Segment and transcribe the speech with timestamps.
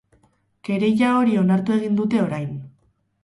[0.69, 2.57] Kereila hori onartu egin dute orain.